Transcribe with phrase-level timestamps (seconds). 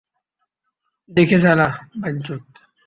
[1.09, 1.67] দেখে চালা,
[2.01, 2.43] বাইঞ্চুদ!